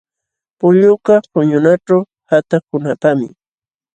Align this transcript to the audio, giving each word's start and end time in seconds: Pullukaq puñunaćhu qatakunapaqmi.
Pullukaq 0.59 1.23
puñunaćhu 1.33 1.97
qatakunapaqmi. 2.27 3.27